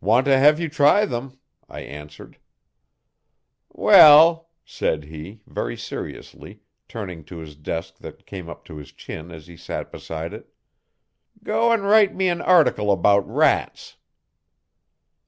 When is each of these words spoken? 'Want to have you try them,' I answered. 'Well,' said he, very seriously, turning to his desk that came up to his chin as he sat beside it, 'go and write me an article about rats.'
'Want 0.00 0.24
to 0.26 0.36
have 0.36 0.58
you 0.58 0.68
try 0.68 1.04
them,' 1.06 1.38
I 1.68 1.82
answered. 1.82 2.38
'Well,' 3.72 4.48
said 4.64 5.04
he, 5.04 5.40
very 5.46 5.76
seriously, 5.76 6.62
turning 6.88 7.22
to 7.26 7.36
his 7.36 7.54
desk 7.54 7.98
that 7.98 8.26
came 8.26 8.48
up 8.48 8.64
to 8.64 8.76
his 8.76 8.90
chin 8.90 9.30
as 9.30 9.46
he 9.46 9.56
sat 9.56 9.92
beside 9.92 10.34
it, 10.34 10.52
'go 11.44 11.70
and 11.70 11.84
write 11.84 12.12
me 12.12 12.28
an 12.28 12.40
article 12.40 12.90
about 12.90 13.24
rats.' 13.30 13.96